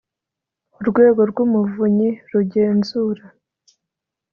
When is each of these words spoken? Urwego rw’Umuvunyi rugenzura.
Urwego 0.79 1.21
rw’Umuvunyi 1.31 2.09
rugenzura. 2.31 3.23